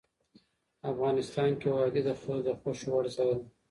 افغانستان 0.91 1.49
کې 1.59 1.67
وادي 1.75 2.01
د 2.05 2.09
خلکو 2.21 2.45
د 2.47 2.49
خوښې 2.59 2.87
وړ 2.91 3.05
ځای 3.15 3.31
دی. 3.37 3.45